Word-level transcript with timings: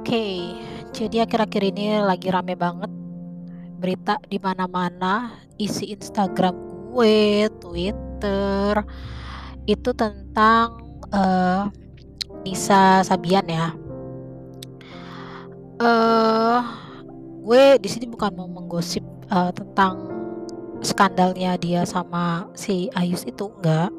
Oke, 0.00 0.56
jadi 0.96 1.28
akhir-akhir 1.28 1.76
ini 1.76 2.00
lagi 2.00 2.32
rame 2.32 2.56
banget 2.56 2.88
berita 3.76 4.16
di 4.32 4.40
mana-mana, 4.40 5.36
isi 5.60 5.92
Instagram 5.92 6.56
gue, 6.88 7.44
Twitter, 7.60 8.80
itu 9.68 9.90
tentang, 9.92 10.80
eee, 11.12 11.68
Nisa 12.48 13.04
Sabian 13.04 13.44
ya. 13.44 13.76
Eee, 15.76 16.58
gue 17.44 17.64
di 17.76 17.88
sini 17.92 18.08
bukan 18.08 18.32
mau 18.40 18.48
menggosip, 18.48 19.04
eee, 19.28 19.52
tentang 19.52 20.00
skandalnya 20.80 21.60
dia 21.60 21.84
sama 21.84 22.48
si 22.56 22.88
Ayus 22.96 23.28
itu, 23.28 23.52
enggak. 23.60 23.92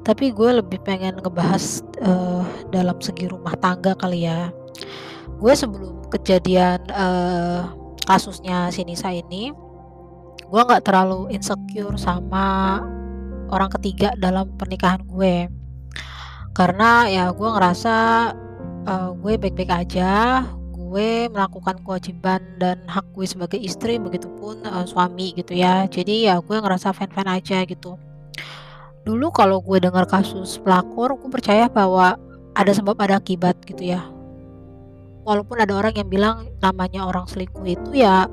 Tapi 0.00 0.32
gue 0.32 0.64
lebih 0.64 0.80
pengen 0.80 1.20
ngebahas, 1.20 1.84
eee, 2.00 2.40
dalam 2.72 2.96
segi 3.04 3.28
rumah 3.28 3.52
tangga 3.60 3.92
kali 4.00 4.24
ya. 4.24 4.48
Gue 5.40 5.56
sebelum 5.56 6.04
kejadian, 6.12 6.84
eee, 6.92 7.64
kasusnya 8.04 8.68
si 8.68 8.84
Nisa 8.84 9.08
ini, 9.08 9.56
gue 10.44 10.60
nggak 10.60 10.84
terlalu 10.84 11.32
insecure 11.32 11.96
sama 11.96 12.76
orang 13.48 13.72
ketiga 13.80 14.12
dalam 14.20 14.52
pernikahan 14.60 15.00
gue. 15.08 15.48
Karena 16.52 17.08
ya 17.08 17.32
gue 17.32 17.48
ngerasa, 17.56 17.96
eee, 18.84 19.10
gue 19.16 19.32
baik-baik 19.40 19.72
aja, 19.72 20.44
gue 20.76 21.32
melakukan 21.32 21.80
kewajiban 21.88 22.44
dan 22.60 22.84
hak 22.84 23.08
gue 23.16 23.24
sebagai 23.24 23.56
istri, 23.56 23.96
begitupun, 23.96 24.60
eee, 24.60 24.84
suami 24.84 25.32
gitu 25.40 25.56
ya. 25.56 25.88
Jadi 25.88 26.28
ya 26.28 26.36
gue 26.44 26.56
ngerasa 26.60 26.92
fine-fine 26.92 27.32
aja 27.32 27.64
gitu. 27.64 27.96
Dulu 29.08 29.32
kalau 29.32 29.64
gue 29.64 29.80
dengar 29.80 30.04
kasus 30.04 30.60
pelakor, 30.60 31.16
gue 31.16 31.30
percaya 31.32 31.72
bahwa 31.72 32.20
ada 32.52 32.72
sebab 32.76 33.00
ada 33.00 33.16
akibat 33.16 33.56
gitu 33.64 33.96
ya. 33.96 34.04
Walaupun 35.20 35.56
ada 35.60 35.76
orang 35.76 35.94
yang 35.94 36.08
bilang 36.08 36.48
namanya 36.58 37.04
orang 37.04 37.28
selingkuh 37.28 37.64
itu 37.68 38.00
ya 38.00 38.26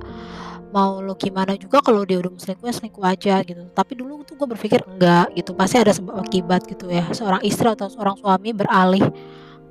mau 0.67 0.99
lo 0.99 1.15
gimana 1.15 1.55
juga 1.55 1.79
kalau 1.79 2.03
dia 2.03 2.19
udah 2.19 2.35
selingkuh 2.35 2.67
ya 2.67 2.73
selingkuh 2.75 3.03
aja 3.03 3.35
gitu. 3.43 3.63
Tapi 3.71 3.91
dulu 3.95 4.23
tuh 4.27 4.35
gue 4.35 4.47
berpikir 4.47 4.83
enggak 4.87 5.31
gitu, 5.35 5.51
pasti 5.55 5.79
ada 5.79 5.91
sebab 5.91 6.19
akibat 6.23 6.67
gitu 6.67 6.91
ya. 6.91 7.07
Seorang 7.11 7.43
istri 7.43 7.67
atau 7.67 7.87
seorang 7.87 8.19
suami 8.19 8.51
beralih 8.51 9.03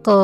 ke 0.01 0.19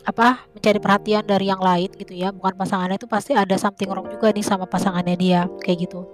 apa, 0.00 0.48
mencari 0.56 0.80
perhatian 0.80 1.22
dari 1.22 1.52
yang 1.52 1.60
lain 1.60 1.92
gitu 1.92 2.16
ya, 2.16 2.32
bukan 2.32 2.56
pasangannya 2.56 2.96
itu 2.96 3.04
pasti 3.04 3.36
ada 3.36 3.52
something 3.60 3.86
wrong 3.86 4.08
juga 4.08 4.32
nih 4.32 4.42
sama 4.42 4.64
pasangannya 4.64 5.14
dia, 5.14 5.44
kayak 5.60 5.86
gitu. 5.86 6.08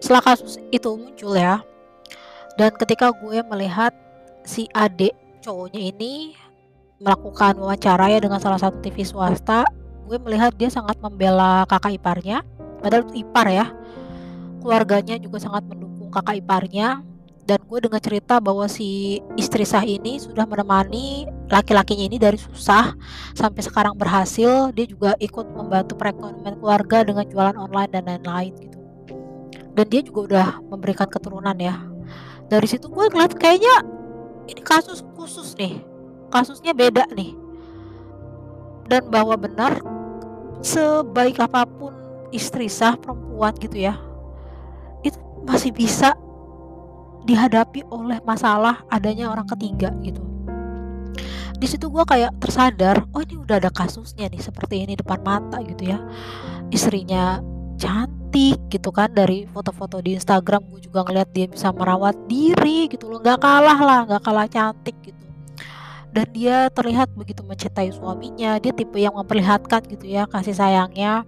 Setelah 0.00 0.24
kasus 0.24 0.56
itu 0.72 0.88
muncul 0.96 1.36
ya, 1.36 1.60
dan 2.56 2.72
ketika 2.80 3.12
gue 3.12 3.44
melihat 3.44 3.92
si 4.48 4.64
adik 4.72 5.12
cowoknya 5.44 5.92
ini 5.92 6.32
melakukan 6.98 7.58
wawancara 7.58 8.10
ya 8.10 8.18
dengan 8.18 8.42
salah 8.42 8.58
satu 8.58 8.78
TV 8.82 9.06
swasta, 9.06 9.62
gue 10.06 10.18
melihat 10.22 10.54
dia 10.58 10.70
sangat 10.70 10.98
membela 10.98 11.62
kakak 11.70 11.98
iparnya, 11.98 12.42
padahal 12.82 13.06
itu 13.08 13.22
ipar 13.22 13.46
ya. 13.50 13.66
Keluarganya 14.58 15.16
juga 15.22 15.38
sangat 15.38 15.62
mendukung 15.70 16.10
kakak 16.10 16.42
iparnya, 16.42 17.06
dan 17.48 17.64
gue 17.64 17.78
dengar 17.80 18.04
cerita 18.04 18.44
bahwa 18.44 18.68
si 18.68 19.20
istri 19.40 19.64
sah 19.64 19.80
ini 19.80 20.20
sudah 20.20 20.44
menemani 20.44 21.24
laki-lakinya 21.48 22.04
ini 22.04 22.20
dari 22.20 22.36
susah 22.36 22.92
sampai 23.32 23.64
sekarang 23.64 23.96
berhasil. 23.96 24.68
Dia 24.76 24.84
juga 24.84 25.16
ikut 25.16 25.48
membantu 25.56 25.96
perekonomian 25.96 26.60
keluarga 26.60 27.08
dengan 27.08 27.24
jualan 27.24 27.56
online 27.56 27.88
dan 27.88 28.04
lain-lain 28.04 28.52
gitu. 28.52 28.78
Dan 29.72 29.86
dia 29.88 30.02
juga 30.04 30.20
udah 30.28 30.46
memberikan 30.68 31.08
keturunan 31.08 31.56
ya. 31.56 31.80
Dari 32.52 32.68
situ 32.68 32.84
gue 32.92 33.04
ngeliat 33.08 33.32
kayaknya 33.32 33.80
ini 34.52 34.60
kasus 34.60 35.00
khusus 35.16 35.56
nih, 35.56 35.80
kasusnya 36.28 36.72
beda 36.76 37.08
nih. 37.12 37.34
Dan 38.88 39.12
bahwa 39.12 39.36
benar 39.36 39.84
sebaik 40.64 41.38
apa 41.44 41.68
pun 41.68 41.92
istri 42.32 42.72
sah 42.72 42.96
perempuan 42.96 43.52
gitu 43.60 43.76
ya, 43.76 44.00
itu 45.04 45.20
masih 45.44 45.72
bisa 45.76 46.16
dihadapi 47.28 47.84
oleh 47.92 48.16
masalah 48.24 48.80
adanya 48.88 49.28
orang 49.28 49.44
ketiga 49.44 49.92
gitu. 50.00 50.24
Di 51.58 51.66
situ 51.66 51.90
gue 51.90 52.04
kayak 52.06 52.38
tersadar, 52.38 53.04
oh 53.12 53.20
ini 53.20 53.36
udah 53.36 53.58
ada 53.60 53.68
kasusnya 53.68 54.30
nih 54.30 54.40
seperti 54.40 54.86
ini 54.86 54.94
depan 54.94 55.20
mata 55.20 55.58
gitu 55.66 55.90
ya. 55.90 55.98
Istrinya 56.70 57.42
cantik 57.78 58.58
gitu 58.68 58.90
kan 58.90 59.10
dari 59.14 59.46
foto-foto 59.48 60.02
di 60.02 60.18
Instagram 60.18 60.66
gue 60.70 60.80
juga 60.86 61.06
ngeliat 61.06 61.30
dia 61.30 61.46
bisa 61.46 61.70
merawat 61.70 62.14
diri 62.26 62.90
gitu 62.90 63.06
loh 63.08 63.22
nggak 63.22 63.38
kalah 63.38 63.78
lah 63.78 64.00
nggak 64.04 64.22
kalah 64.26 64.46
cantik 64.50 64.98
gitu 65.00 65.17
dan 66.12 66.26
dia 66.32 66.72
terlihat 66.72 67.12
begitu 67.12 67.44
mencintai 67.44 67.92
suaminya 67.92 68.56
dia 68.56 68.72
tipe 68.72 68.96
yang 68.96 69.12
memperlihatkan 69.16 69.84
gitu 69.88 70.08
ya 70.08 70.24
kasih 70.24 70.56
sayangnya. 70.56 71.24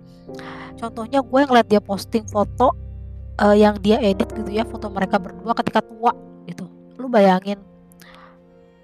Contohnya 0.81 1.21
gue 1.21 1.41
ngeliat 1.45 1.69
dia 1.69 1.83
posting 1.85 2.25
foto 2.25 2.73
uh, 3.37 3.57
yang 3.57 3.77
dia 3.79 4.01
edit 4.01 4.33
gitu 4.33 4.49
ya 4.49 4.65
foto 4.65 4.89
mereka 4.89 5.21
berdua 5.21 5.53
ketika 5.53 5.85
tua 5.85 6.17
gitu. 6.49 6.65
Lu 6.97 7.13
bayangin 7.13 7.61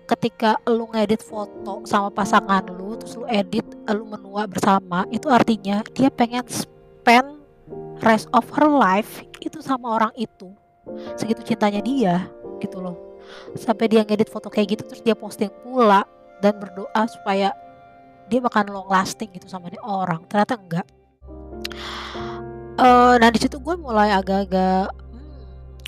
ketika 0.06 0.54
lu 0.70 0.86
ngedit 0.94 1.18
foto 1.18 1.82
sama 1.82 2.14
pasangan 2.14 2.62
lu 2.70 2.94
terus 2.94 3.18
lu 3.18 3.26
edit 3.26 3.66
lu 3.90 4.06
menua 4.06 4.46
bersama 4.46 5.02
itu 5.10 5.26
artinya 5.26 5.82
dia 5.96 6.06
pengen 6.14 6.46
spend 6.46 7.42
rest 8.06 8.30
of 8.30 8.46
her 8.54 8.70
life 8.70 9.24
itu 9.42 9.58
sama 9.64 9.96
orang 9.96 10.12
itu. 10.14 10.52
Segitu 11.18 11.42
cintanya 11.42 11.82
dia 11.82 12.30
gitu 12.62 12.78
loh 12.78 13.05
sampai 13.56 13.86
dia 13.90 14.02
ngedit 14.04 14.28
foto 14.28 14.48
kayak 14.52 14.78
gitu 14.78 14.82
terus 14.86 15.02
dia 15.02 15.14
posting 15.16 15.50
pula 15.64 16.04
dan 16.40 16.56
berdoa 16.60 17.02
supaya 17.08 17.52
dia 18.26 18.40
bakal 18.42 18.66
long 18.66 18.90
lasting 18.90 19.30
gitu 19.34 19.46
sama 19.46 19.70
nih 19.70 19.80
orang. 19.82 20.26
Ternyata 20.26 20.54
enggak. 20.58 20.86
Uh, 22.76 23.16
nah 23.16 23.32
di 23.32 23.40
situ 23.40 23.56
gue 23.56 23.74
mulai 23.80 24.12
agak-agak 24.12 24.92
hmm, 24.92 25.44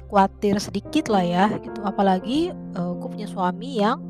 khawatir 0.08 0.56
sedikit 0.62 1.10
lah 1.12 1.24
ya 1.26 1.46
gitu. 1.60 1.82
Apalagi 1.82 2.54
uh, 2.78 2.94
gue 2.96 3.08
punya 3.10 3.28
suami 3.28 3.82
yang 3.82 4.00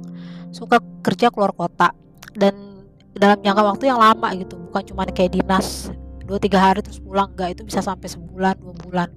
suka 0.52 0.78
kerja 1.02 1.32
keluar 1.32 1.52
kota 1.56 1.92
dan 2.36 2.84
dalam 3.16 3.40
jangka 3.42 3.62
waktu 3.64 3.84
yang 3.90 3.98
lama 3.98 4.28
gitu. 4.36 4.60
Bukan 4.68 4.82
cuma 4.94 5.08
kayak 5.08 5.34
dinas 5.34 5.90
dua 6.28 6.36
tiga 6.36 6.60
hari 6.60 6.84
terus 6.84 7.00
pulang 7.00 7.32
nggak 7.32 7.56
itu 7.56 7.62
bisa 7.64 7.80
sampai 7.80 8.06
sebulan 8.12 8.60
dua 8.60 8.74
bulan. 8.84 9.08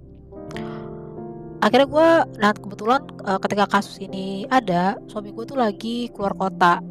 Akhirnya 1.61 1.85
gue 1.85 2.09
nah 2.41 2.51
kebetulan 2.55 3.05
uh, 3.25 3.39
ketika 3.41 3.65
kasus 3.69 4.01
ini 4.01 4.45
ada 4.49 4.97
suami 5.09 5.33
gue 5.33 5.45
tuh 5.45 5.57
lagi 5.57 6.09
keluar 6.13 6.33
kota 6.33 6.81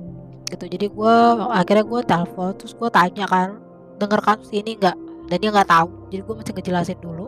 gitu. 0.50 0.66
Jadi 0.66 0.86
gue 0.91 1.14
akhirnya 1.50 1.84
gue 1.86 2.00
telepon 2.02 2.50
terus 2.58 2.74
gue 2.74 2.88
tanya 2.91 3.24
kan 3.30 3.58
denger 4.02 4.20
kasus 4.22 4.50
ini 4.50 4.74
nggak? 4.78 4.96
Dan 5.30 5.36
dia 5.38 5.50
nggak 5.54 5.70
tahu. 5.70 5.88
Jadi 6.10 6.22
gue 6.26 6.34
mesti 6.34 6.50
ngejelasin 6.54 6.98
dulu. 6.98 7.26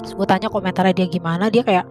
Terus 0.00 0.12
gue 0.12 0.26
tanya 0.28 0.48
komentarnya 0.52 0.94
dia 0.96 1.06
gimana 1.08 1.48
dia 1.48 1.64
kayak 1.64 1.86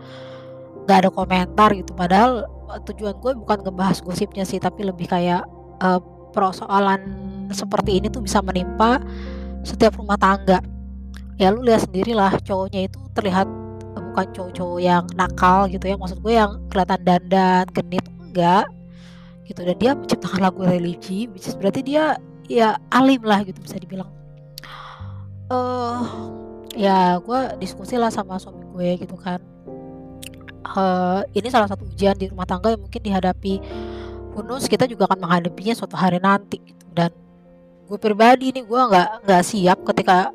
nggak 0.86 0.98
ada 1.08 1.10
komentar 1.10 1.70
gitu. 1.74 1.92
Padahal 1.98 2.46
eh, 2.74 2.80
tujuan 2.92 3.16
gue 3.18 3.32
bukan 3.38 3.58
ngebahas 3.66 3.98
gosipnya 4.06 4.46
sih 4.46 4.62
tapi 4.62 4.86
lebih 4.86 5.10
kayak 5.10 5.46
uh, 5.82 6.02
persoalan 6.34 7.02
seperti 7.54 8.02
ini 8.02 8.10
tuh 8.10 8.26
bisa 8.26 8.42
menimpa 8.42 9.02
setiap 9.66 9.98
rumah 9.98 10.18
tangga. 10.18 10.60
Ya 11.42 11.50
lu 11.50 11.66
lihat 11.66 11.90
sendirilah 11.90 12.38
cowoknya 12.46 12.90
itu 12.90 13.00
terlihat 13.18 13.50
bukan 14.14 14.30
cowok-cowok 14.30 14.80
yang 14.80 15.04
nakal 15.18 15.66
gitu 15.66 15.90
ya 15.90 15.98
maksud 15.98 16.22
gue 16.22 16.34
yang 16.38 16.62
kelihatan 16.70 17.02
dandan 17.02 17.66
genit 17.74 18.06
enggak 18.22 18.70
gitu. 19.50 19.66
Dan 19.66 19.76
dia 19.82 19.92
menciptakan 19.98 20.40
lagu 20.46 20.62
religi 20.62 21.26
which 21.34 21.50
berarti 21.58 21.82
dia 21.82 22.22
ya 22.46 22.78
alim 22.94 23.26
lah 23.26 23.42
gitu 23.42 23.58
bisa 23.58 23.82
dibilang. 23.82 24.08
Eh 25.50 25.58
uh, 25.58 26.06
ya 26.78 27.18
gue 27.18 27.40
diskusi 27.58 27.98
lah 27.98 28.14
sama 28.14 28.38
suami 28.38 28.62
gue 28.70 29.02
gitu 29.02 29.18
kan. 29.18 29.42
Uh, 30.64 31.26
ini 31.34 31.50
salah 31.50 31.66
satu 31.66 31.84
ujian 31.90 32.14
di 32.14 32.30
rumah 32.30 32.46
tangga 32.46 32.72
yang 32.72 32.82
mungkin 32.86 33.02
dihadapi 33.04 33.60
bonus 34.34 34.66
kita 34.70 34.88
juga 34.88 35.10
akan 35.10 35.26
menghadapinya 35.26 35.74
suatu 35.74 35.98
hari 35.98 36.22
nanti 36.22 36.62
gitu. 36.62 36.86
Dan 36.94 37.10
gue 37.90 37.98
pribadi 37.98 38.54
nih 38.54 38.62
gue 38.62 38.82
nggak 38.94 39.26
nggak 39.26 39.42
siap 39.42 39.82
ketika 39.90 40.30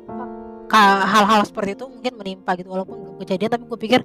hal-hal 0.77 1.41
seperti 1.45 1.73
itu 1.73 1.85
mungkin 1.89 2.13
menimpa 2.13 2.53
gitu 2.53 2.69
walaupun 2.69 2.95
belum 3.01 3.15
kejadian 3.25 3.49
tapi 3.49 3.63
gue 3.65 3.79
pikir 3.79 3.99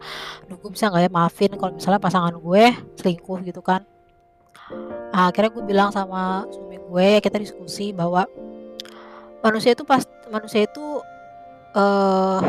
gue 0.49 0.71
bisa 0.73 0.89
nggak 0.89 1.03
ya 1.05 1.11
maafin 1.13 1.53
kalau 1.61 1.73
misalnya 1.77 2.01
pasangan 2.01 2.35
gue 2.41 2.65
selingkuh 2.97 3.39
gitu 3.45 3.61
kan. 3.61 3.85
Nah, 5.13 5.29
akhirnya 5.29 5.53
gue 5.53 5.65
bilang 5.65 5.89
sama 5.93 6.49
suami 6.49 6.81
gue 6.81 7.09
kita 7.21 7.37
diskusi 7.37 7.93
bahwa 7.93 8.25
manusia 9.45 9.77
itu 9.77 9.85
pas 9.85 10.03
manusia 10.33 10.65
itu 10.65 11.05
uh, 11.77 12.41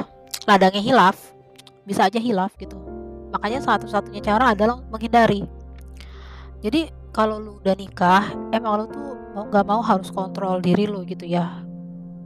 ladangnya 0.48 0.80
hilaf 0.80 1.36
bisa 1.84 2.08
aja 2.08 2.18
hilaf 2.18 2.56
gitu. 2.56 2.80
Makanya 3.36 3.60
satu-satunya 3.62 4.24
cara 4.24 4.56
adalah 4.56 4.80
menghindari. 4.88 5.44
Jadi 6.64 6.88
kalau 7.12 7.38
lu 7.38 7.52
udah 7.60 7.76
nikah 7.76 8.32
emang 8.56 8.74
lu 8.80 8.86
tuh 8.90 9.12
mau 9.36 9.46
nggak 9.52 9.66
mau 9.68 9.82
harus 9.84 10.08
kontrol 10.10 10.64
diri 10.64 10.88
lu 10.88 11.04
gitu 11.04 11.28
ya. 11.28 11.62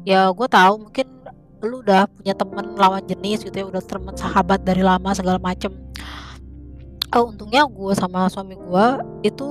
Ya 0.07 0.29
gue 0.31 0.47
tahu 0.47 0.87
mungkin 0.87 1.18
lu 1.59 1.83
udah 1.83 2.07
punya 2.07 2.31
temen 2.31 2.75
lawan 2.79 3.03
jenis 3.03 3.43
gitu 3.43 3.55
ya 3.55 3.65
udah 3.67 3.83
temen 3.83 4.15
sahabat 4.15 4.63
dari 4.63 4.79
lama 4.79 5.11
segala 5.11 5.35
macem. 5.41 5.75
Oh, 7.11 7.33
untungnya 7.33 7.65
gue 7.67 7.93
sama 7.97 8.29
suami 8.31 8.55
gue 8.55 8.85
itu 9.27 9.47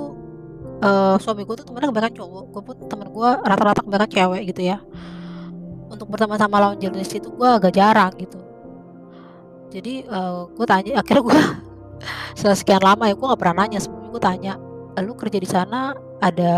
uh, 0.80 1.18
suami 1.20 1.44
gue 1.44 1.54
tuh 1.58 1.66
temennya 1.68 1.90
kebanyakan 1.90 2.14
cowok 2.16 2.44
gue 2.54 2.62
pun 2.64 2.76
temen 2.88 3.08
gue 3.12 3.28
rata-rata 3.44 3.80
kebanyakan 3.84 4.10
cewek 4.14 4.42
gitu 4.54 4.62
ya. 4.72 4.78
Untuk 5.92 6.08
berteman 6.08 6.40
sama 6.40 6.56
lawan 6.62 6.78
jenis 6.80 7.12
itu 7.12 7.28
gue 7.28 7.48
agak 7.48 7.76
jarang 7.76 8.14
gitu. 8.16 8.40
Jadi 9.68 10.08
uh, 10.08 10.48
gue 10.48 10.64
tanya 10.64 10.92
akhirnya 11.04 11.22
gue 11.28 11.38
setelah 12.38 12.56
sekian 12.56 12.80
lama 12.80 13.04
ya 13.04 13.14
gue 13.18 13.26
gak 13.26 13.40
pernah 13.40 13.56
nanya. 13.66 13.78
Sebelumnya 13.84 14.10
gue 14.16 14.22
tanya 14.22 14.52
lu 14.98 15.14
kerja 15.14 15.38
di 15.38 15.46
sana 15.46 15.94
ada 16.18 16.54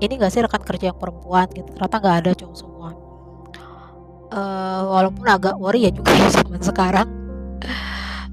ini 0.00 0.16
gak 0.16 0.32
sih 0.32 0.42
rekan 0.42 0.64
kerja 0.64 0.90
yang 0.90 0.98
perempuan? 0.98 1.46
Gitu. 1.54 1.70
Ternyata 1.70 1.96
nggak 2.02 2.16
ada 2.24 2.32
cowok 2.34 2.56
semua 2.56 2.90
uh, 4.32 4.82
walaupun 4.86 5.26
agak 5.26 5.54
worry 5.58 5.86
ya 5.86 5.92
juga 5.94 6.14
zaman 6.30 6.62
sekarang. 6.62 7.08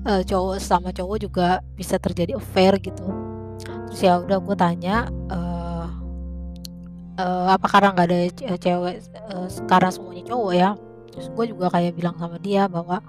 Uh, 0.08 0.24
cowok 0.24 0.64
sama 0.64 0.96
cowok 0.96 1.18
juga 1.20 1.60
bisa 1.76 2.00
terjadi 2.00 2.40
affair 2.40 2.80
gitu. 2.80 3.04
Terus 3.92 4.00
ya 4.00 4.24
udah 4.24 4.40
gue 4.40 4.56
tanya 4.56 5.12
uh, 5.28 5.88
uh, 7.20 7.46
apa 7.52 7.66
karena 7.68 7.92
nggak 7.92 8.08
ada 8.08 8.20
cewek 8.56 8.96
uh, 9.36 9.48
sekarang 9.52 9.92
semuanya 9.92 10.24
cowok 10.32 10.54
ya? 10.56 10.70
Terus 11.12 11.28
gue 11.34 11.46
juga 11.52 11.68
kayak 11.74 11.98
bilang 11.98 12.16
sama 12.16 12.40
dia 12.40 12.72
bahwa 12.72 13.04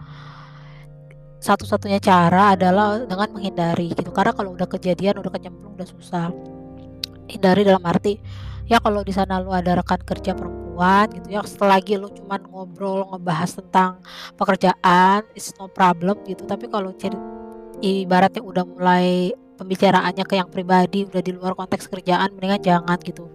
satu-satunya 1.39 2.03
cara 2.03 2.59
adalah 2.59 2.99
dengan 3.07 3.31
menghindari 3.31 3.95
gitu. 3.95 4.11
Karena 4.11 4.35
kalau 4.35 4.59
udah 4.59 4.67
kejadian 4.67 5.23
udah 5.23 5.31
kecemplung 5.31 5.79
udah 5.79 5.87
susah 5.87 6.35
hindari 7.29 7.63
dalam 7.63 7.85
arti 7.85 8.19
ya 8.67 8.81
kalau 8.81 9.05
di 9.05 9.13
sana 9.13 9.39
lu 9.39 9.53
ada 9.53 9.77
rekan 9.77 10.01
kerja 10.01 10.33
perempuan 10.33 10.68
gitu 11.11 11.27
ya. 11.29 11.43
Lagi 11.45 11.99
lu 11.99 12.09
cuman 12.13 12.41
ngobrol 12.49 13.05
ngebahas 13.11 13.59
tentang 13.59 13.91
pekerjaan 14.39 15.27
it's 15.35 15.51
no 15.59 15.67
problem 15.67 16.19
gitu. 16.25 16.47
Tapi 16.47 16.71
kalau 16.71 16.95
ibaratnya 17.83 18.43
udah 18.43 18.65
mulai 18.67 19.35
pembicaraannya 19.59 20.25
ke 20.25 20.35
yang 20.39 20.51
pribadi 20.51 21.03
udah 21.03 21.23
di 21.23 21.35
luar 21.35 21.59
konteks 21.59 21.91
kerjaan 21.91 22.35
mendingan 22.39 22.63
jangan 22.63 22.99
gitu. 23.03 23.27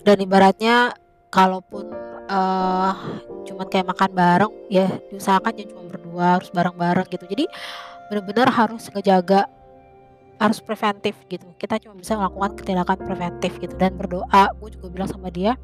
Dan 0.00 0.24
ibaratnya 0.24 0.96
kalaupun 1.28 1.92
uh, 2.32 2.92
cuman 3.44 3.66
kayak 3.68 3.86
makan 3.92 4.10
bareng 4.16 4.52
ya 4.72 4.88
diusahakan 5.12 5.52
ya 5.60 5.64
cuma 5.68 5.84
berdua 5.92 6.26
harus 6.40 6.48
bareng-bareng 6.48 7.06
gitu. 7.12 7.24
Jadi 7.28 7.44
benar-benar 8.08 8.48
harus 8.48 8.88
ngejaga 8.88 9.46
harus 10.40 10.58
preventif 10.64 11.14
gitu. 11.28 11.44
Kita 11.60 11.76
cuma 11.76 12.00
bisa 12.00 12.16
melakukan 12.16 12.56
tindakan 12.64 12.98
preventif 13.04 13.52
gitu. 13.60 13.76
Dan 13.76 14.00
berdoa 14.00 14.48
gue 14.56 14.68
juga 14.72 14.88
bilang 14.88 15.10
sama 15.12 15.28
dia 15.28 15.54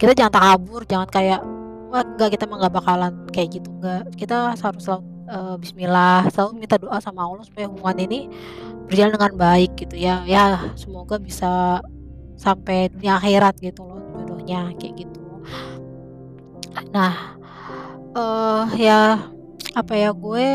kita 0.00 0.16
jangan 0.16 0.32
takabur 0.32 0.80
jangan 0.88 1.08
kayak 1.12 1.44
wah 1.92 2.00
enggak 2.00 2.32
kita 2.32 2.48
mah 2.48 2.56
nggak 2.64 2.74
bakalan 2.80 3.12
kayak 3.28 3.60
gitu 3.60 3.68
enggak. 3.76 4.08
Kita 4.16 4.56
harus 4.56 4.80
selalu 4.80 5.04
uh, 5.28 5.54
Bismillah 5.60 6.24
selalu 6.32 6.50
minta 6.56 6.80
doa 6.80 6.96
sama 7.04 7.28
Allah 7.28 7.44
supaya 7.44 7.68
hubungan 7.68 8.08
ini 8.08 8.20
berjalan 8.88 9.12
dengan 9.20 9.34
baik 9.36 9.76
gitu 9.76 10.00
ya. 10.00 10.24
Ya 10.24 10.72
semoga 10.72 11.20
bisa 11.20 11.84
sampai 12.40 12.88
dunia 12.88 13.20
akhirat 13.20 13.60
gitu 13.60 13.84
loh 13.84 14.00
jodohnya 14.16 14.72
kayak 14.80 15.04
gitu. 15.04 15.20
Nah 16.96 17.36
uh, 18.16 18.64
ya 18.80 19.20
apa 19.76 19.92
ya 19.92 20.16
gue 20.16 20.48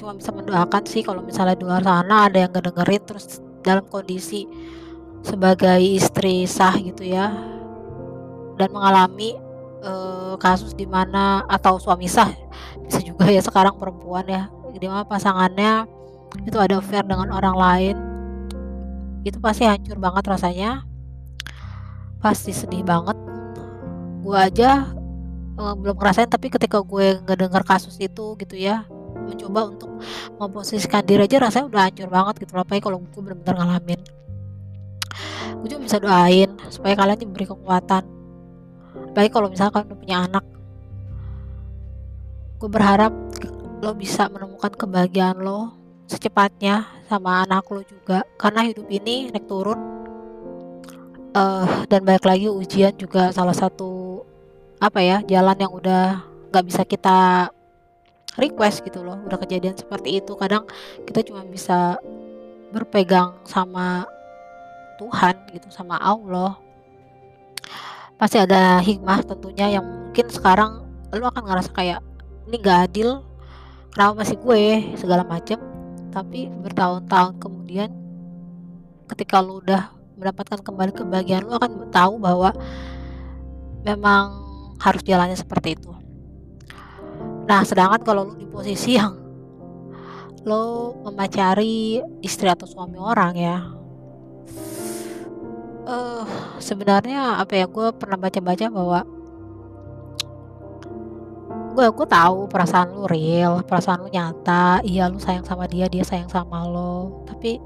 cuma 0.00 0.16
bisa 0.16 0.32
mendoakan 0.32 0.88
sih 0.88 1.04
kalau 1.04 1.20
misalnya 1.20 1.52
di 1.52 1.68
luar 1.68 1.84
sana 1.84 2.32
ada 2.32 2.48
yang 2.48 2.52
ngedengerin 2.56 3.04
terus 3.04 3.44
dalam 3.60 3.84
kondisi 3.92 4.48
sebagai 5.20 5.76
istri 5.76 6.48
sah 6.48 6.72
gitu 6.80 7.04
ya 7.04 7.49
dan 8.60 8.68
mengalami 8.68 9.40
uh, 9.80 10.36
kasus 10.36 10.76
di 10.76 10.84
mana 10.84 11.48
atau 11.48 11.80
suami 11.80 12.04
sah 12.04 12.28
bisa 12.84 13.00
juga 13.00 13.24
ya 13.32 13.40
sekarang 13.40 13.80
perempuan 13.80 14.28
ya 14.28 14.52
di 14.76 14.84
mana 14.84 15.08
pasangannya 15.08 15.88
itu 16.44 16.56
ada 16.60 16.78
affair 16.78 17.02
dengan 17.02 17.32
orang 17.32 17.56
lain 17.56 17.96
itu 19.24 19.36
pasti 19.40 19.68
hancur 19.68 20.00
banget 20.00 20.24
rasanya 20.28 20.84
pasti 22.20 22.52
sedih 22.52 22.84
banget. 22.84 23.16
Gue 24.20 24.36
aja 24.36 24.92
uh, 25.56 25.74
belum 25.76 25.96
ngerasain 25.96 26.28
tapi 26.28 26.52
ketika 26.52 26.80
gue 26.84 27.20
ngedengar 27.24 27.64
kasus 27.64 27.96
itu 28.00 28.36
gitu 28.36 28.56
ya 28.56 28.84
mencoba 29.20 29.76
untuk 29.76 29.90
memposisikan 30.40 31.04
diri 31.04 31.28
aja 31.28 31.40
rasanya 31.40 31.68
udah 31.68 31.82
hancur 31.88 32.08
banget 32.08 32.34
gitu 32.44 32.52
apalagi 32.56 32.82
kalau 32.84 32.98
gue 33.00 33.20
benar-benar 33.20 33.56
ngalamin. 33.60 34.00
Gue 35.60 35.66
juga 35.68 35.80
bisa 35.84 35.96
doain 36.00 36.50
supaya 36.72 36.94
kalian 36.96 37.18
diberi 37.20 37.44
kekuatan 37.48 38.19
baik 39.14 39.34
kalau 39.34 39.50
misalkan 39.50 39.86
udah 39.86 39.98
punya 39.98 40.16
anak. 40.26 40.44
Gue 42.60 42.70
berharap 42.70 43.12
lo 43.80 43.96
bisa 43.96 44.28
menemukan 44.28 44.72
kebahagiaan 44.76 45.40
lo 45.40 45.72
secepatnya 46.06 46.86
sama 47.08 47.42
anak 47.46 47.64
lo 47.70 47.80
juga. 47.82 48.22
Karena 48.36 48.66
hidup 48.66 48.86
ini 48.92 49.32
naik 49.32 49.46
turun. 49.48 49.80
Uh, 51.30 51.86
dan 51.86 52.02
baik 52.02 52.26
lagi 52.26 52.50
ujian 52.50 52.90
juga 52.98 53.30
salah 53.30 53.54
satu 53.54 54.18
apa 54.82 54.98
ya 54.98 55.22
jalan 55.22 55.54
yang 55.54 55.70
udah 55.70 56.26
nggak 56.50 56.66
bisa 56.66 56.82
kita 56.82 57.48
request 58.34 58.82
gitu 58.82 59.06
loh. 59.06 59.18
Udah 59.26 59.38
kejadian 59.38 59.78
seperti 59.78 60.18
itu. 60.18 60.34
Kadang 60.34 60.66
kita 61.06 61.22
cuma 61.22 61.46
bisa 61.46 61.98
berpegang 62.70 63.34
sama 63.46 64.06
Tuhan 64.98 65.34
gitu 65.54 65.70
sama 65.72 65.98
Allah 65.98 66.69
pasti 68.20 68.36
ada 68.36 68.84
hikmah 68.84 69.24
tentunya 69.24 69.80
yang 69.80 69.84
mungkin 69.88 70.28
sekarang 70.28 70.84
lo 71.08 71.32
akan 71.32 71.40
ngerasa 71.40 71.72
kayak 71.72 72.04
ini 72.44 72.60
gak 72.60 72.92
adil 72.92 73.24
kenapa 73.96 74.20
masih 74.20 74.36
gue 74.36 74.62
segala 75.00 75.24
macem. 75.24 75.56
Tapi 76.12 76.52
bertahun-tahun 76.60 77.40
kemudian 77.40 77.88
ketika 79.08 79.40
lo 79.40 79.64
udah 79.64 79.88
mendapatkan 80.20 80.60
kembali 80.60 80.92
kebahagiaan 80.92 81.48
lo 81.48 81.56
akan 81.56 81.88
tahu 81.88 82.20
bahwa 82.20 82.52
memang 83.88 84.36
harus 84.76 85.00
jalannya 85.00 85.40
seperti 85.40 85.80
itu. 85.80 85.88
Nah 87.48 87.64
sedangkan 87.64 88.04
kalau 88.04 88.28
lo 88.28 88.34
di 88.36 88.44
posisi 88.44 89.00
yang 89.00 89.16
lo 90.44 90.92
memacari 91.08 92.04
istri 92.20 92.52
atau 92.52 92.68
suami 92.68 93.00
orang 93.00 93.32
ya 93.32 93.79
uh, 95.90 96.22
sebenarnya 96.62 97.42
apa 97.42 97.58
ya 97.58 97.66
gue 97.66 97.90
pernah 97.98 98.14
baca-baca 98.14 98.66
bahwa 98.70 99.00
gue 101.70 101.86
gue 101.86 102.06
tahu 102.06 102.46
perasaan 102.50 102.94
lu 102.94 103.04
real 103.10 103.66
perasaan 103.66 104.06
lu 104.06 104.08
nyata. 104.10 104.80
Iya 104.86 105.10
lu 105.10 105.18
sayang 105.18 105.42
sama 105.42 105.66
dia 105.66 105.90
dia 105.90 106.06
sayang 106.06 106.30
sama 106.30 106.62
lo. 106.70 107.26
Tapi 107.26 107.58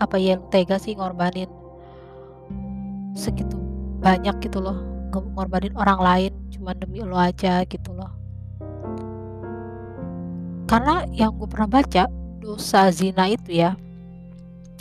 apa 0.00 0.16
ya 0.20 0.36
lu 0.36 0.44
tega 0.52 0.76
sih 0.76 0.92
ngorbanin 0.96 1.48
segitu 3.16 3.56
banyak 4.04 4.36
gitu 4.44 4.60
loh. 4.60 4.76
Ngorbanin 5.10 5.74
orang 5.74 6.00
lain 6.00 6.32
cuma 6.52 6.76
demi 6.76 7.00
lo 7.00 7.16
aja 7.16 7.64
gitu 7.64 7.96
loh. 7.96 8.12
Karena 10.68 11.02
yang 11.10 11.34
gue 11.34 11.48
pernah 11.50 11.66
baca 11.66 12.06
dosa 12.38 12.88
zina 12.94 13.26
itu 13.26 13.58
ya 13.58 13.74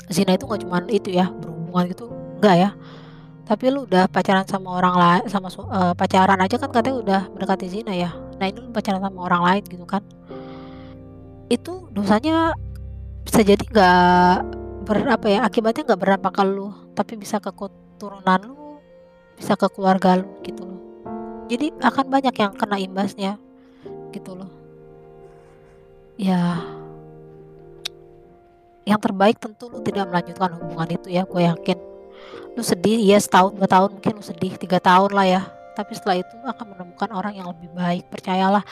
zina 0.10 0.38
itu 0.38 0.46
nggak 0.46 0.62
cuma 0.65 0.82
itu 0.89 1.10
ya 1.13 1.29
berhubungan 1.29 1.86
gitu 1.91 2.19
enggak 2.39 2.55
ya. 2.55 2.72
Tapi 3.50 3.65
lu 3.74 3.89
udah 3.89 4.05
pacaran 4.05 4.46
sama 4.46 4.77
orang 4.77 4.96
lain 4.96 5.24
sama 5.25 5.50
uh, 5.50 5.93
pacaran 5.98 6.38
aja 6.38 6.55
kan 6.62 6.69
katanya 6.69 6.98
udah 7.01 7.22
mendekati 7.34 7.65
zina 7.65 7.91
ya. 7.98 8.13
Nah 8.38 8.46
ini 8.46 8.62
pacaran 8.69 9.01
sama 9.01 9.19
orang 9.25 9.41
lain 9.41 9.63
gitu 9.65 9.86
kan. 9.89 10.05
Itu 11.50 11.89
dosanya 11.89 12.53
bisa 13.25 13.41
jadi 13.41 13.60
nggak 13.60 14.36
ber 14.86 14.98
apa 15.10 15.27
ya 15.27 15.39
akibatnya 15.46 15.81
nggak 15.86 16.01
berdampak 16.01 16.34
ke 16.34 16.43
lu 16.46 16.74
tapi 16.93 17.13
bisa 17.17 17.38
ke 17.41 17.50
keturunan 17.53 18.39
lu 18.41 18.77
bisa 19.34 19.58
ke 19.58 19.65
keluarga 19.74 20.22
lu 20.22 20.29
gitu 20.46 20.69
loh. 20.69 20.81
Jadi 21.50 21.74
akan 21.81 22.05
banyak 22.05 22.36
yang 22.38 22.53
kena 22.53 22.77
imbasnya 22.77 23.41
gitu 24.13 24.38
loh. 24.38 24.51
Ya. 26.22 26.62
Yang 28.86 29.00
terbaik 29.10 29.41
tentu 29.41 29.74
lu 29.74 29.81
tidak 29.81 30.05
melanjutkan 30.13 30.53
hubungan 30.53 30.89
itu 30.93 31.10
ya 31.10 31.25
gue 31.25 31.41
yakin 31.41 31.88
lu 32.58 32.63
sedih 32.65 33.00
ya 33.01 33.18
setahun 33.22 33.56
dua 33.56 33.70
tahun 33.70 34.00
mungkin 34.00 34.13
lu 34.20 34.24
sedih 34.25 34.53
tiga 34.58 34.77
tahun 34.82 35.12
lah 35.13 35.27
ya. 35.27 35.41
Tapi 35.77 35.91
setelah 35.96 36.18
itu 36.20 36.36
akan 36.44 36.65
menemukan 36.75 37.10
orang 37.15 37.34
yang 37.38 37.48
lebih 37.50 37.70
baik 37.72 38.10
percayalah. 38.12 38.63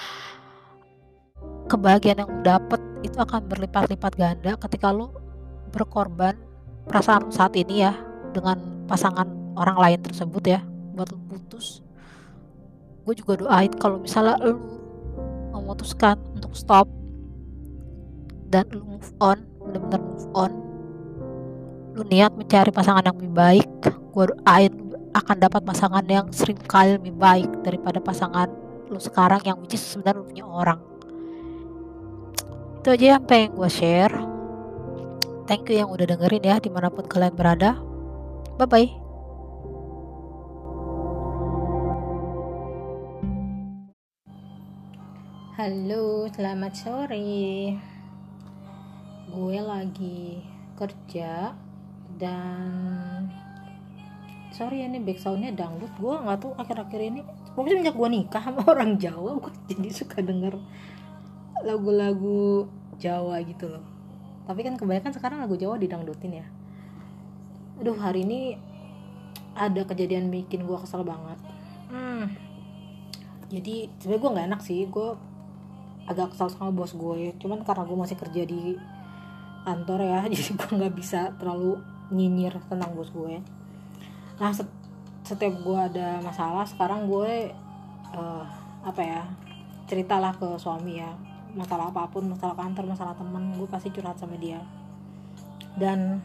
Kebahagiaan 1.69 2.25
yang 2.25 2.33
dapat 2.43 2.81
itu 3.05 3.15
akan 3.15 3.45
berlipat-lipat 3.47 4.13
ganda 4.17 4.51
ketika 4.67 4.89
lo 4.91 5.13
berkorban 5.71 6.35
perasaan 6.87 7.29
saat 7.29 7.53
ini 7.55 7.85
ya 7.85 7.93
dengan 8.33 8.87
pasangan 8.89 9.27
orang 9.55 9.77
lain 9.77 9.99
tersebut 10.03 10.43
ya. 10.47 10.59
Buat 10.97 11.13
lo 11.15 11.19
putus. 11.29 11.79
Gue 13.07 13.15
juga 13.15 13.39
doain 13.39 13.71
kalau 13.77 14.01
misalnya 14.01 14.35
lo 14.43 14.59
memutuskan 15.55 16.19
untuk 16.35 16.51
stop 16.55 16.87
dan 18.47 18.67
lo 18.71 18.83
move 18.83 19.11
on 19.19 19.43
benar-benar 19.67 19.99
move 19.99 20.27
on 20.31 20.51
lu 20.55 20.66
niat 22.05 22.35
mencari 22.37 22.69
pasangan 22.69 23.05
yang 23.05 23.17
lebih 23.17 23.33
baik 23.33 23.69
gue 24.17 24.25
akan 25.17 25.37
dapat 25.37 25.61
pasangan 25.65 26.05
yang 26.05 26.29
sering 26.33 26.57
kali 26.65 26.97
lebih 26.97 27.13
baik 27.17 27.49
daripada 27.65 27.97
pasangan 27.97 28.49
lu 28.87 28.97
sekarang 28.97 29.43
yang 29.43 29.57
which 29.59 29.75
is 29.75 29.83
sebenarnya 29.83 30.23
punya 30.23 30.45
orang. 30.47 30.79
Itu 32.79 32.95
aja 32.95 33.05
yang 33.19 33.23
pengen 33.27 33.51
gue 33.53 33.69
share. 33.69 34.15
Thank 35.43 35.67
you 35.67 35.79
yang 35.79 35.91
udah 35.91 36.07
dengerin 36.07 36.43
ya 36.43 36.55
di 36.59 36.71
mana 36.71 36.87
pun 36.87 37.03
kalian 37.03 37.35
berada. 37.35 37.79
Bye 38.57 38.65
bye 38.65 38.89
Halo, 45.57 46.29
selamat 46.31 46.73
sore. 46.77 47.73
Gue 49.27 49.57
lagi 49.57 50.45
kerja 50.77 51.57
dan 52.17 53.29
sorry 54.51 54.81
ya 54.81 54.89
ini 54.89 54.99
backsoundnya 55.01 55.53
dangdut. 55.53 55.93
Gue 56.01 56.17
nggak 56.17 56.37
tahu 56.41 56.51
akhir-akhir 56.57 57.01
ini. 57.13 57.21
Pokoknya 57.53 57.85
sejak 57.85 57.95
gue 57.95 58.09
nikah 58.09 58.41
sama 58.41 58.61
orang 58.73 58.97
Jawa, 58.97 59.37
gue 59.37 59.53
jadi 59.69 59.89
suka 59.93 60.21
denger 60.21 60.57
lagu-lagu 61.65 62.65
Jawa 62.97 63.41
gitu 63.45 63.69
loh. 63.69 63.85
Tapi 64.49 64.65
kan 64.65 64.75
kebanyakan 64.75 65.13
sekarang 65.13 65.37
lagu 65.41 65.55
Jawa 65.55 65.77
didangdutin 65.77 66.41
ya. 66.41 66.45
Aduh 67.77 67.97
hari 67.97 68.25
ini 68.25 68.57
ada 69.53 69.85
kejadian 69.85 70.33
bikin 70.33 70.65
gue 70.65 70.77
kesel 70.81 71.05
banget. 71.05 71.37
Hmm. 71.93 72.33
Jadi 73.47 73.87
sebenarnya 74.01 74.21
gue 74.21 74.31
nggak 74.33 74.47
enak 74.53 74.61
sih. 74.65 74.85
Gue 74.89 75.17
agak 76.07 76.33
kesal 76.33 76.47
sama 76.47 76.71
bos 76.71 76.95
gue 76.95 77.35
cuman 77.35 77.67
karena 77.67 77.83
gue 77.83 77.97
masih 77.99 78.17
kerja 78.17 78.47
di 78.47 78.79
kantor 79.67 79.99
ya 80.07 80.19
jadi 80.33 80.51
gue 80.55 80.71
nggak 80.79 80.95
bisa 80.95 81.35
terlalu 81.35 81.83
nyinyir 82.13 82.55
tentang 82.67 82.93
bos 82.95 83.11
gue. 83.11 83.41
Nah 84.39 84.51
set 84.53 84.69
setiap 85.27 85.59
gue 85.59 85.75
ada 85.75 86.23
masalah 86.23 86.63
sekarang 86.63 87.11
gue 87.11 87.51
uh, 88.15 88.45
apa 88.83 89.01
ya 89.03 89.21
ceritalah 89.87 90.35
ke 90.35 90.47
suami 90.55 91.03
ya. 91.03 91.11
Masalah 91.57 91.91
apa 91.91 92.07
pun 92.07 92.27
masalah 92.31 92.55
kantor 92.55 92.95
masalah 92.95 93.13
teman 93.17 93.55
gue 93.55 93.67
pasti 93.67 93.91
curhat 93.91 94.15
sama 94.19 94.39
dia. 94.39 94.63
Dan 95.75 96.23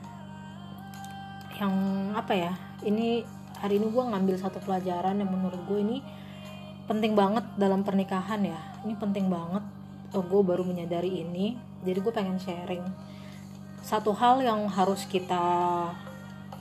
yang 1.58 1.74
apa 2.14 2.32
ya 2.34 2.52
ini 2.86 3.22
hari 3.58 3.78
ini 3.78 3.90
gue 3.90 4.02
ngambil 4.02 4.34
satu 4.38 4.58
pelajaran 4.62 5.18
yang 5.18 5.30
menurut 5.30 5.62
gue 5.66 5.78
ini 5.78 5.98
penting 6.86 7.14
banget 7.14 7.46
dalam 7.58 7.82
pernikahan 7.82 8.42
ya. 8.42 8.58
Ini 8.86 8.94
penting 8.98 9.30
banget. 9.30 9.62
Oh, 10.12 10.20
gue 10.20 10.44
baru 10.44 10.60
menyadari 10.60 11.24
ini 11.24 11.56
jadi 11.82 11.98
gue 11.98 12.12
pengen 12.14 12.38
sharing 12.38 12.84
satu 13.82 14.14
hal 14.14 14.40
yang 14.40 14.64
harus 14.70 15.04
kita 15.10 15.42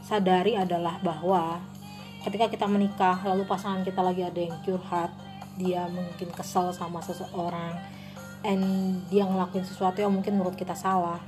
sadari 0.01 0.57
adalah 0.57 0.97
bahwa 1.05 1.61
ketika 2.25 2.49
kita 2.49 2.65
menikah 2.65 3.21
lalu 3.23 3.45
pasangan 3.45 3.85
kita 3.85 4.01
lagi 4.01 4.25
ada 4.25 4.41
yang 4.41 4.57
curhat 4.65 5.13
dia 5.55 5.85
mungkin 5.87 6.33
kesel 6.33 6.73
sama 6.73 6.99
seseorang 6.99 7.77
and 8.41 8.65
dia 9.13 9.23
ngelakuin 9.23 9.63
sesuatu 9.63 10.01
yang 10.01 10.11
mungkin 10.11 10.41
menurut 10.41 10.57
kita 10.57 10.73
salah 10.73 11.21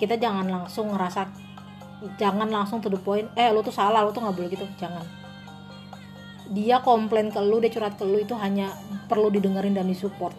kita 0.00 0.16
jangan 0.16 0.48
langsung 0.48 0.90
ngerasa 0.90 1.28
jangan 2.16 2.48
langsung 2.48 2.80
to 2.80 2.88
the 2.88 2.96
point 2.96 3.28
eh 3.36 3.52
lo 3.52 3.60
tuh 3.60 3.74
salah 3.74 4.00
lo 4.00 4.10
tuh 4.10 4.24
nggak 4.24 4.36
boleh 4.36 4.48
gitu. 4.48 4.66
Jangan. 4.80 5.04
Dia 6.50 6.80
komplain 6.82 7.30
ke 7.30 7.38
lu 7.38 7.60
dia 7.62 7.70
curhat 7.70 8.00
ke 8.00 8.04
lu 8.08 8.24
itu 8.24 8.34
hanya 8.34 8.72
perlu 9.06 9.28
didengerin 9.28 9.76
dan 9.76 9.86
disupport. 9.86 10.32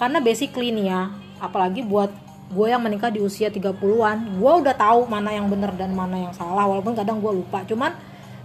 Karena 0.00 0.18
basically 0.24 0.72
nih 0.72 0.86
ya 0.88 1.12
apalagi 1.38 1.84
buat 1.84 2.08
gue 2.46 2.66
yang 2.70 2.78
menikah 2.78 3.10
di 3.10 3.18
usia 3.18 3.50
30-an 3.50 4.38
gue 4.38 4.52
udah 4.62 4.74
tahu 4.78 5.10
mana 5.10 5.34
yang 5.34 5.50
benar 5.50 5.74
dan 5.74 5.90
mana 5.90 6.30
yang 6.30 6.34
salah 6.34 6.62
walaupun 6.62 6.94
kadang 6.94 7.18
gue 7.18 7.32
lupa. 7.42 7.66
Cuman 7.66 7.90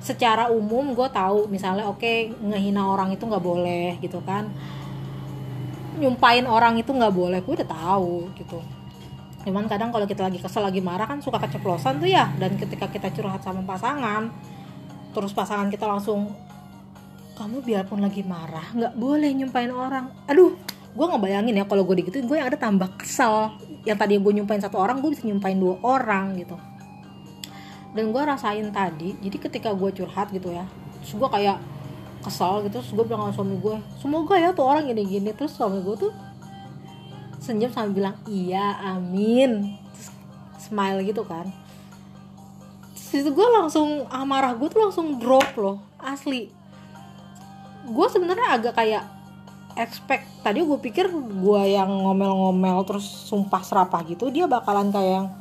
secara 0.02 0.50
umum 0.50 0.98
gue 0.98 1.06
tahu 1.14 1.46
misalnya 1.46 1.86
oke 1.86 2.02
okay, 2.02 2.34
ngehina 2.42 2.82
orang 2.82 3.14
itu 3.14 3.22
nggak 3.22 3.44
boleh 3.44 4.02
gitu 4.02 4.18
kan. 4.26 4.50
Nyumpain 6.02 6.50
orang 6.50 6.82
itu 6.82 6.90
nggak 6.90 7.14
boleh 7.14 7.40
gue 7.46 7.54
udah 7.62 7.70
tahu 7.70 8.26
gitu. 8.42 8.58
Cuman 9.46 9.70
kadang 9.70 9.94
kalau 9.94 10.10
kita 10.10 10.26
lagi 10.26 10.42
kesel 10.42 10.66
lagi 10.66 10.82
marah 10.82 11.06
kan 11.06 11.22
suka 11.22 11.38
keceplosan 11.38 12.02
tuh 12.02 12.10
ya. 12.10 12.34
Dan 12.42 12.58
ketika 12.58 12.90
kita 12.90 13.14
curhat 13.14 13.46
sama 13.46 13.62
pasangan 13.62 14.34
terus 15.14 15.36
pasangan 15.36 15.70
kita 15.70 15.86
langsung 15.86 16.32
kamu 17.38 17.62
biarpun 17.62 18.02
lagi 18.02 18.26
marah 18.26 18.66
nggak 18.74 18.98
boleh 18.98 19.30
nyumpain 19.30 19.70
orang. 19.70 20.10
Aduh 20.26 20.58
gue 20.92 21.06
ngebayangin 21.06 21.54
ya 21.56 21.66
kalau 21.70 21.86
gue 21.86 22.02
digituin 22.02 22.26
gue 22.26 22.36
yang 22.42 22.50
ada 22.50 22.58
tambah 22.60 22.90
kesel 22.98 23.54
yang 23.82 23.98
tadi 23.98 24.22
gue 24.22 24.32
nyumpain 24.38 24.62
satu 24.62 24.78
orang 24.78 25.02
gue 25.02 25.10
bisa 25.14 25.26
nyumpain 25.26 25.58
dua 25.58 25.78
orang 25.82 26.38
gitu. 26.38 26.58
Dan 27.92 28.16
gue 28.16 28.22
rasain 28.24 28.70
tadi 28.72 29.18
jadi 29.20 29.38
ketika 29.38 29.76
gue 29.76 29.90
curhat 29.92 30.32
gitu 30.32 30.54
ya 30.54 30.64
terus 31.02 31.18
gue 31.18 31.30
kayak 31.34 31.58
kesel 32.22 32.62
gitu 32.70 32.78
terus 32.78 32.94
gue 32.94 33.06
bilang 33.10 33.26
sama 33.26 33.34
suami 33.34 33.58
gue 33.58 33.76
semoga 33.98 34.38
ya 34.38 34.54
tuh 34.54 34.66
orang 34.70 34.86
gini-gini. 34.88 35.34
Terus 35.34 35.58
suami 35.58 35.82
gue 35.82 35.96
tuh 35.98 36.14
senyum 37.42 37.74
sambil 37.74 37.94
bilang 37.98 38.16
iya 38.30 38.78
amin. 38.96 39.76
Terus 39.98 40.08
smile 40.62 41.02
gitu 41.04 41.26
kan. 41.26 41.50
Terus 42.96 43.28
gue 43.28 43.48
langsung 43.60 44.08
amarah 44.08 44.56
gue 44.56 44.68
tuh 44.72 44.80
langsung 44.80 45.20
drop 45.20 45.52
loh 45.60 45.84
asli. 46.00 46.48
Gue 47.92 48.08
sebenarnya 48.08 48.62
agak 48.62 48.78
kayak 48.78 49.21
expect 49.76 50.28
tadi 50.42 50.64
gue 50.64 50.80
pikir 50.80 51.12
gue 51.14 51.62
yang 51.70 51.90
ngomel-ngomel 51.90 52.84
terus 52.88 53.06
sumpah 53.06 53.62
serapah 53.62 54.02
gitu 54.08 54.32
dia 54.32 54.48
bakalan 54.50 54.90
kayak 54.90 55.32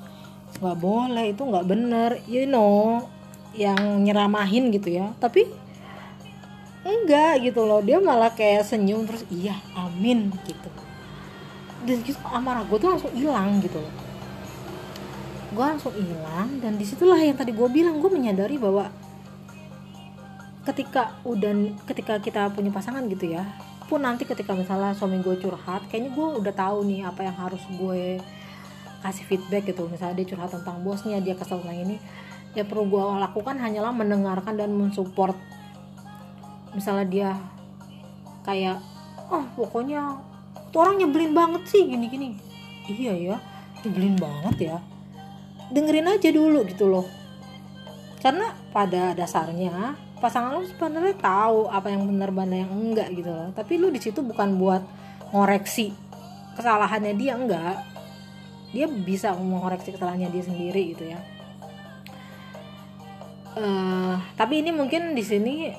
nggak 0.60 0.76
boleh 0.76 1.32
itu 1.32 1.42
nggak 1.46 1.66
bener 1.66 2.10
you 2.28 2.44
know 2.44 3.06
yang 3.54 3.78
nyeramahin 4.02 4.70
gitu 4.70 4.94
ya. 4.94 5.10
Tapi 5.18 5.46
enggak 6.80 7.44
gitu 7.44 7.66
loh 7.68 7.84
dia 7.84 8.00
malah 8.00 8.32
kayak 8.32 8.64
senyum 8.66 9.04
terus 9.04 9.26
iya 9.28 9.58
amin 9.75 10.30
gitu. 10.46 10.70
Dan 11.84 12.04
gitu 12.04 12.20
amarah 12.28 12.64
gue 12.66 12.78
tuh 12.78 12.90
langsung 12.92 13.12
hilang 13.16 13.58
gitu 13.64 13.78
loh. 13.80 13.94
Gue 15.50 15.64
langsung 15.66 15.94
hilang 15.96 16.62
dan 16.62 16.78
di 16.78 16.87
situlah 16.87 17.18
yang 17.18 17.34
tadi 17.34 17.50
gue 17.50 17.68
bilang 17.72 17.99
gue 17.99 18.10
menyadari 18.10 18.54
bahwa 18.60 18.92
ketika 20.60 21.16
udah 21.25 21.75
ketika 21.88 22.20
kita 22.20 22.52
punya 22.52 22.68
pasangan 22.70 23.02
gitu 23.08 23.32
ya 23.32 23.49
pun 23.90 24.06
nanti 24.06 24.23
ketika 24.23 24.54
misalnya 24.54 24.94
suami 24.94 25.18
gue 25.18 25.35
curhat 25.42 25.90
kayaknya 25.90 26.14
gue 26.14 26.26
udah 26.38 26.54
tahu 26.54 26.87
nih 26.87 27.02
apa 27.02 27.26
yang 27.26 27.35
harus 27.35 27.59
gue 27.75 28.23
kasih 29.02 29.26
feedback 29.26 29.66
gitu. 29.75 29.90
Misalnya 29.90 30.23
dia 30.23 30.30
curhat 30.30 30.54
tentang 30.54 30.78
bosnya 30.87 31.18
dia 31.18 31.35
kesel 31.35 31.59
tentang 31.59 31.82
ini. 31.82 31.97
Ya 32.54 32.62
perlu 32.62 32.87
gue 32.87 33.02
lakukan 33.02 33.59
hanyalah 33.59 33.90
mendengarkan 33.90 34.54
dan 34.54 34.70
mensupport. 34.70 35.35
Misalnya 36.70 37.06
dia 37.11 37.30
kayak 38.47 38.78
oh 39.26 39.42
pokoknya 39.59 40.23
tuh 40.70 40.87
orang 40.87 41.02
nyebelin 41.02 41.35
banget 41.35 41.62
sih 41.68 41.82
gini 41.85 42.09
gini 42.09 42.28
iya 42.88 43.12
ya 43.12 43.37
nyebelin 43.82 44.14
banget 44.14 44.56
ya. 44.70 44.76
Dengerin 45.75 46.14
aja 46.14 46.30
dulu 46.30 46.62
gitu 46.70 46.87
loh. 46.87 47.06
Karena 48.23 48.54
pada 48.70 49.16
dasarnya 49.18 49.99
pasangan 50.20 50.60
lu 50.60 50.68
sebenarnya 50.68 51.16
tahu 51.16 51.66
apa 51.72 51.88
yang 51.88 52.04
benar 52.04 52.30
mana 52.30 52.62
yang 52.62 52.70
enggak 52.70 53.08
gitu 53.16 53.32
loh. 53.32 53.48
Tapi 53.56 53.80
lu 53.80 53.88
di 53.88 53.98
situ 53.98 54.20
bukan 54.20 54.60
buat 54.60 54.84
ngoreksi 55.32 55.96
kesalahannya 56.54 57.16
dia 57.16 57.34
enggak. 57.34 57.76
Dia 58.70 58.86
bisa 58.86 59.34
mengoreksi 59.34 59.96
kesalahannya 59.96 60.28
dia 60.30 60.44
sendiri 60.44 60.82
gitu 60.94 61.04
ya. 61.08 61.18
Uh, 63.50 64.14
tapi 64.38 64.62
ini 64.62 64.70
mungkin 64.70 65.16
di 65.16 65.24
sini 65.26 65.74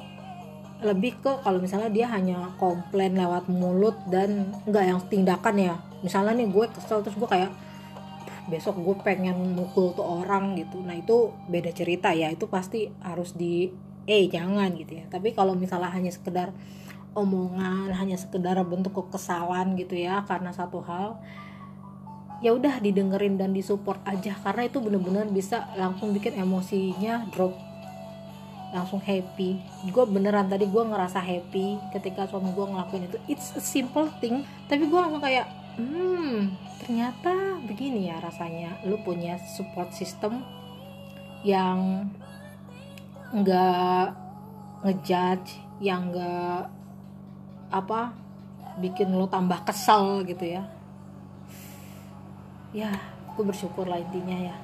lebih 0.82 1.22
ke 1.22 1.32
kalau 1.46 1.62
misalnya 1.62 1.94
dia 1.94 2.10
hanya 2.10 2.52
komplain 2.58 3.16
lewat 3.16 3.48
mulut 3.48 3.96
dan 4.10 4.50
enggak 4.66 4.86
yang 4.90 5.00
tindakan 5.08 5.56
ya. 5.62 5.76
Misalnya 6.02 6.34
nih 6.34 6.50
gue 6.50 6.66
kesel 6.74 7.06
terus 7.06 7.16
gue 7.16 7.30
kayak 7.30 7.54
besok 8.50 8.82
gue 8.82 8.98
pengen 9.06 9.54
mukul 9.54 9.94
tuh 9.94 10.04
orang 10.04 10.58
gitu. 10.58 10.82
Nah 10.82 10.98
itu 10.98 11.30
beda 11.46 11.70
cerita 11.72 12.10
ya. 12.12 12.34
Itu 12.34 12.50
pasti 12.50 12.90
harus 13.06 13.38
di 13.38 13.70
eh 14.10 14.26
jangan 14.30 14.74
gitu 14.78 15.02
ya. 15.02 15.06
Tapi 15.10 15.34
kalau 15.34 15.54
misalnya 15.54 15.92
hanya 15.94 16.12
sekedar 16.14 16.54
omongan 17.12 17.92
hanya 17.92 18.16
sekedar 18.16 18.56
bentuk 18.64 18.96
kekesalan 18.96 19.76
gitu 19.76 20.00
ya 20.00 20.24
karena 20.24 20.56
satu 20.56 20.80
hal 20.80 21.20
ya 22.40 22.56
udah 22.56 22.82
didengerin 22.82 23.38
dan 23.38 23.54
disupport 23.54 24.02
aja. 24.10 24.34
Karena 24.42 24.66
itu 24.66 24.82
bener-bener 24.82 25.30
bisa 25.30 25.70
langsung 25.78 26.12
bikin 26.12 26.36
emosinya 26.42 27.30
drop. 27.30 27.54
Langsung 28.74 29.04
happy. 29.04 29.62
Gue 29.94 30.06
beneran 30.10 30.50
tadi 30.50 30.66
gue 30.66 30.84
ngerasa 30.84 31.22
happy 31.22 31.78
ketika 31.94 32.26
suami 32.26 32.50
gue 32.56 32.66
ngelakuin 32.66 33.04
itu. 33.12 33.18
It's 33.30 33.54
a 33.54 33.62
simple 33.62 34.10
thing. 34.18 34.42
Tapi 34.66 34.90
gue 34.90 35.00
langsung 35.00 35.22
kayak 35.22 35.48
hmm 35.78 36.52
ternyata 36.82 37.62
begini 37.62 38.10
ya 38.10 38.18
rasanya. 38.18 38.82
Lu 38.90 38.98
punya 39.06 39.38
support 39.54 39.94
system 39.94 40.42
yang 41.46 42.10
nggak 43.32 44.06
ngejudge 44.84 45.64
yang 45.80 46.12
nggak 46.12 46.68
apa 47.72 48.12
bikin 48.84 49.16
lo 49.16 49.28
tambah 49.32 49.64
kesel 49.64 50.28
gitu 50.28 50.44
ya. 50.44 50.68
Ya 52.76 52.92
gue 53.32 53.44
bersyukur 53.44 53.88
lah 53.88 54.00
intinya 54.04 54.36
ya. 54.36 54.56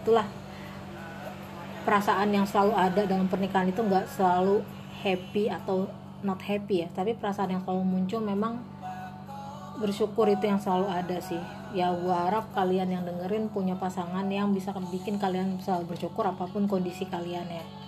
Itulah 0.00 0.24
perasaan 1.84 2.32
yang 2.32 2.48
selalu 2.48 2.72
ada 2.72 3.04
dalam 3.04 3.28
pernikahan 3.28 3.68
itu 3.68 3.84
nggak 3.84 4.08
selalu 4.08 4.64
happy 5.04 5.52
atau 5.52 5.88
not 6.24 6.40
happy 6.40 6.84
ya. 6.84 6.88
Tapi 6.96 7.12
perasaan 7.12 7.52
yang 7.52 7.62
selalu 7.64 7.84
muncul 7.84 8.24
memang 8.24 8.56
bersyukur 9.84 10.32
itu 10.32 10.48
yang 10.48 10.56
selalu 10.56 10.88
ada 10.88 11.20
sih. 11.20 11.40
Ya 11.76 11.92
gue 11.92 12.14
harap 12.14 12.48
kalian 12.56 12.88
yang 12.88 13.04
dengerin 13.04 13.52
punya 13.52 13.76
pasangan 13.76 14.24
yang 14.32 14.56
bisa 14.56 14.72
bikin 14.88 15.20
kalian 15.20 15.60
selalu 15.60 15.92
bersyukur 15.92 16.24
apa 16.24 16.48
pun 16.48 16.64
kondisi 16.64 17.04
kalian 17.04 17.44
ya 17.52 17.83